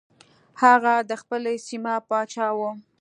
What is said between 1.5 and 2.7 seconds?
سیمې پاچا و.